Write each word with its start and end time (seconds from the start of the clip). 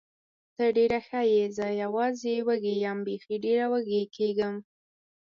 ته 0.55 0.65
ډېره 0.77 0.99
ښه 1.07 1.21
یې، 1.31 1.43
زه 1.57 1.65
یوازې 1.83 2.33
وږې 2.47 2.73
یم، 2.83 2.99
بېخي 3.07 3.35
ډېره 3.45 3.65
وږې 3.71 4.01
کېږم. 4.15 4.55